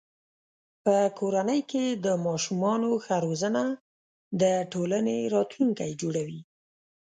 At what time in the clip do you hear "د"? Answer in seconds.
2.05-2.07, 4.41-4.43